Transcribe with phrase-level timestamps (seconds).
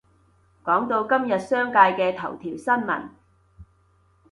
[0.65, 3.09] 講到今日商界嘅頭條新聞